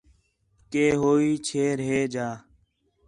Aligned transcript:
کہ 0.71 0.85
ہوئی 1.01 1.29
چھیر 1.47 1.77
ہِے 1.87 1.99
جا 2.13 2.27